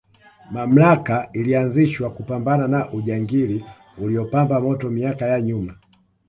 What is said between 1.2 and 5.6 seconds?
ilianzishwa kupambana na ujangili uliopamba moto miaka ya